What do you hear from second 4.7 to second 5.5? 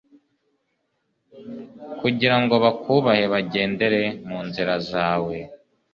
zawe